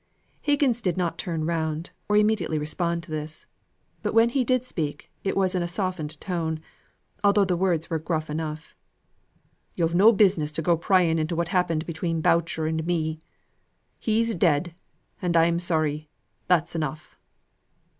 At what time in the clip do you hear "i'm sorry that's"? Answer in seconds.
15.37-16.73